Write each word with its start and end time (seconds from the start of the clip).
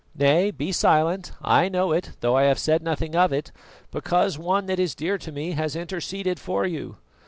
Nay, 0.15 0.49
be 0.49 0.71
silent; 0.71 1.31
I 1.43 1.69
know 1.69 1.91
it, 1.91 2.13
though 2.21 2.35
I 2.35 2.45
have 2.45 2.57
said 2.57 2.81
nothing 2.81 3.15
of 3.15 3.31
it 3.31 3.51
because 3.91 4.35
one 4.35 4.65
that 4.65 4.79
is 4.79 4.95
dear 4.95 5.19
to 5.19 5.31
me 5.31 5.51
has 5.51 5.75
interceded 5.75 6.39
for 6.39 6.65
you. 6.65 6.97